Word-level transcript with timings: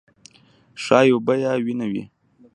ښايي 0.83 1.11
اوبه 1.13 1.33
یا 1.43 1.53
وینه 1.65 1.85
وي. 1.91 2.03